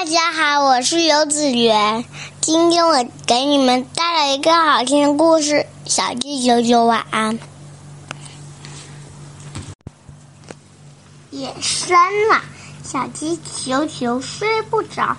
[0.00, 2.04] 大家好，我是游子源。
[2.40, 5.54] 今天我给你们带来一个好听的故事，
[5.86, 7.36] 《小鸡球球晚安》。
[11.30, 11.96] 夜深
[12.28, 12.40] 了，
[12.84, 15.16] 小鸡球球睡不着，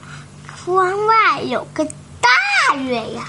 [0.48, 3.26] 窗外有个大月亮。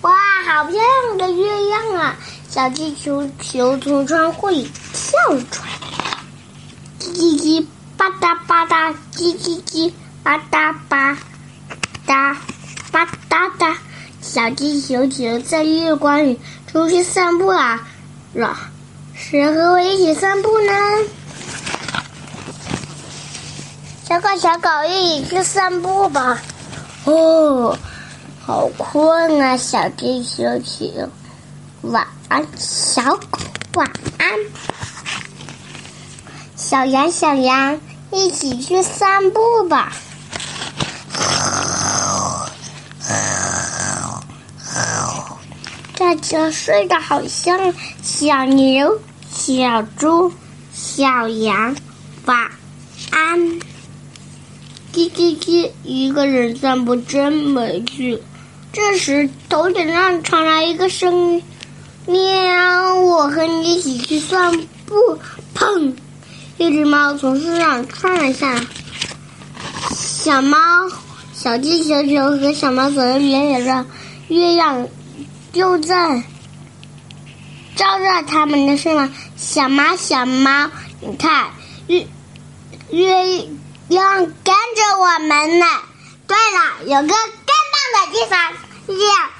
[0.00, 0.10] 哇，
[0.46, 2.16] 好漂亮的月亮啊！
[2.48, 6.18] 小鸡球球从窗户里跳出来，
[6.98, 7.66] 叽叽叽，
[7.98, 9.92] 吧嗒吧嗒，叽叽叽，
[10.22, 11.18] 吧嗒吧
[12.06, 12.36] 嗒，
[12.90, 13.76] 吧嗒嗒。
[14.20, 17.86] 小鸡球球在月光里出去散步啊！
[18.32, 18.56] 了，
[19.14, 20.72] 谁和我一起散步呢？
[24.04, 26.40] 小狗，小狗，一起去散步吧！
[27.04, 27.76] 哦。
[28.44, 31.08] 好困啊，小鸡球球，
[31.82, 33.38] 晚安，小狗
[33.74, 34.28] 晚安，
[36.56, 37.80] 小羊小羊，
[38.10, 39.92] 一起去散步吧。
[46.02, 47.72] 大家睡得好香，
[48.02, 49.00] 小牛、
[49.30, 50.32] 小猪、
[50.74, 51.76] 小羊，
[52.26, 52.50] 晚
[53.12, 53.38] 安。
[54.92, 58.20] 叽叽叽，一个人散步真没趣。
[58.72, 61.42] 这时，头顶上传来一个声音
[62.06, 65.20] ：“喵，我和你一起去散步。”
[65.54, 65.94] 砰！
[66.58, 68.66] 一只猫从树上窜了下来。
[69.94, 70.58] 小猫、
[71.32, 73.86] 小鸡球球和小猫走在原野上，
[74.26, 74.88] 月亮
[75.52, 76.22] 就在
[77.76, 79.12] 照在他们的身上。
[79.36, 81.50] 小猫，小猫，你看，
[81.86, 82.06] 月
[82.90, 83.48] 月
[83.88, 85.66] 亮跟着我们呢。
[86.26, 87.16] 对了，有个更棒。
[87.92, 88.52] 的地方，
[88.86, 89.30] 这样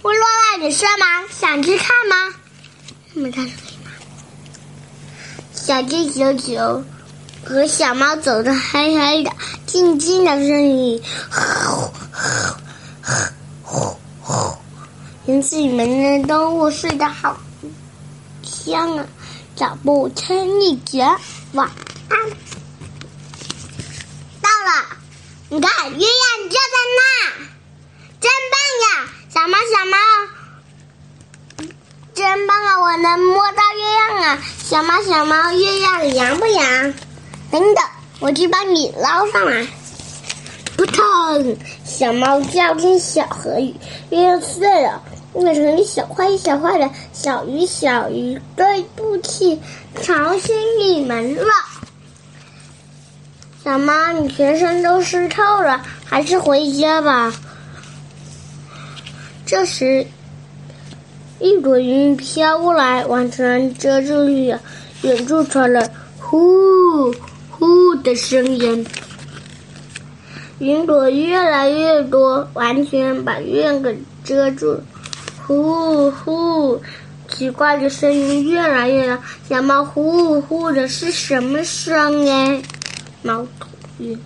[0.00, 1.06] 会落在你身吗？
[1.28, 2.34] 想去看吗？
[3.12, 3.90] 没看可以吗？
[5.52, 6.82] 小鸡球球
[7.44, 9.30] 和小猫走的黑黑的、
[9.66, 11.02] 静静的声音，
[15.30, 17.38] 因此，你们的动物睡得好
[18.42, 19.06] 香啊！
[19.54, 21.08] 脚步轻一点，
[21.52, 21.70] 晚
[22.08, 22.18] 安。
[24.42, 24.86] 到了，
[25.48, 27.00] 你看，月亮就在那。
[28.20, 29.96] 真棒呀，小猫小猫，
[32.12, 32.80] 真棒啊！
[32.80, 33.84] 我能摸到月
[34.18, 34.38] 亮啊！
[34.64, 36.94] 小猫小猫，月亮凉不凉？
[37.52, 37.84] 等等，
[38.18, 39.64] 我去帮你捞上来。
[40.76, 41.56] 扑通！
[41.84, 43.78] 小猫掉进小河里，
[44.10, 48.40] 月亮碎了，变成一小块一小块的小鱼小鱼。
[48.56, 49.60] 对不起，
[50.02, 51.44] 吵醒你们了。
[53.62, 57.32] 小猫，你全身都湿透了，还是回家吧。
[59.44, 60.06] 这时，
[61.38, 64.60] 一朵云飘过来，完全遮住了。
[65.02, 67.12] 远处传来“呼
[67.50, 68.86] 呼”的声音，
[70.58, 74.80] 云朵越来越多，完全把月亮给遮住。
[75.50, 76.80] 呼呼，
[77.28, 79.20] 奇怪的声音越来越大。
[79.48, 82.64] 小猫呼呼的是什么声音？
[83.22, 83.66] 猫头
[83.98, 84.22] 鹰。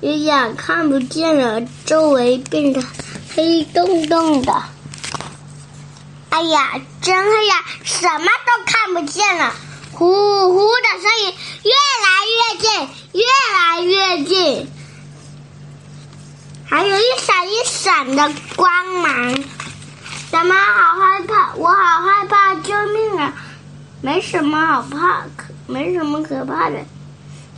[0.00, 2.82] 月亮看不见了，周围变得。
[3.36, 4.54] 黑洞洞的，
[6.30, 9.54] 哎呀，真黑呀，什么都看不见了。
[9.92, 10.06] 呼
[10.50, 11.72] 呼的声音越
[12.02, 13.22] 来越近，越
[13.54, 14.70] 来越近，
[16.64, 19.34] 还有一闪一闪的光芒。
[20.32, 23.34] 小猫好害怕，我好害怕，救命啊！
[24.00, 26.78] 没什么好怕，可没什么可怕的。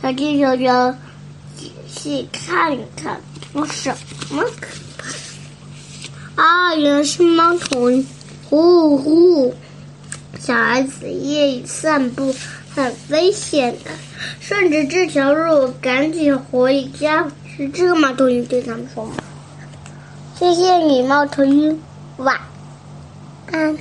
[0.01, 0.93] 小鸡球球，
[1.55, 3.21] 仔细看一看，
[3.53, 3.95] 有什
[4.29, 4.67] 么可
[6.35, 6.43] 怕？
[6.43, 8.05] 啊，原来是猫头鹰！
[8.49, 9.55] 呼呼，
[10.37, 12.35] 小孩子夜里散步
[12.75, 13.91] 很危险的，
[14.41, 17.25] 顺着这条路赶紧回家。
[17.55, 19.13] 是这个猫头鹰对他们说吗？
[20.37, 21.81] 谢谢你，猫头鹰，
[22.17, 22.37] 晚
[23.51, 23.77] 嗯。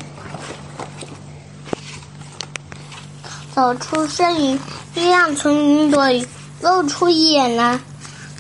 [3.55, 4.61] 走出森林，
[4.95, 6.27] 月亮从云朵里
[6.61, 7.81] 露出眼了。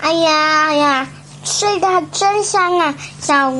[0.00, 1.08] 哎呀呀，
[1.44, 3.52] 睡得真香啊，小。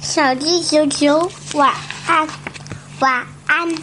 [0.00, 1.74] 小鸡球球，晚
[2.06, 2.28] 安，
[3.00, 3.74] 晚安。